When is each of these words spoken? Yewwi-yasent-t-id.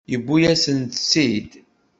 Yewwi-yasent-t-id. 0.11 1.51